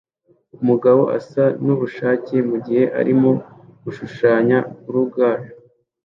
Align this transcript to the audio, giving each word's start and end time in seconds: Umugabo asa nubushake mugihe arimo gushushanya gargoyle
Umugabo 0.61 1.01
asa 1.17 1.43
nubushake 1.65 2.35
mugihe 2.49 2.83
arimo 2.99 3.29
gushushanya 3.83 4.57
gargoyle 4.85 5.45